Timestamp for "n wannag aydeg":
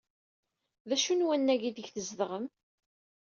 1.13-1.87